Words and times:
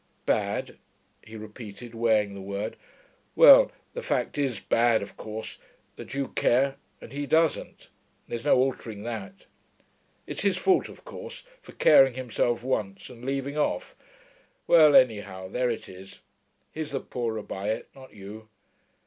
'Bad?' 0.25 0.79
he 1.23 1.35
repeated, 1.35 1.93
weighing 1.93 2.33
the 2.33 2.41
word. 2.41 2.75
'Well, 3.35 3.71
the 3.93 4.01
fact 4.01 4.35
is 4.39 4.59
bad, 4.59 5.03
of 5.03 5.15
course 5.15 5.59
that 5.95 6.15
you 6.15 6.29
care 6.29 6.77
and 6.99 7.13
he 7.13 7.27
doesn't. 7.27 7.87
There's 8.27 8.43
no 8.45 8.57
altering 8.57 9.03
that. 9.03 9.45
It's 10.25 10.41
his 10.41 10.57
fault, 10.57 10.89
of 10.89 11.05
course, 11.05 11.43
for 11.61 11.73
caring 11.73 12.15
himself 12.15 12.63
once 12.63 13.11
and 13.11 13.23
leaving 13.23 13.59
off. 13.59 13.95
Well, 14.65 14.95
anyhow, 14.95 15.49
there 15.49 15.69
it 15.69 15.87
is. 15.87 16.21
He's 16.71 16.89
the 16.89 16.99
poorer 16.99 17.43
by 17.43 17.69
it, 17.69 17.87
not 17.93 18.11
you.... 18.11 18.49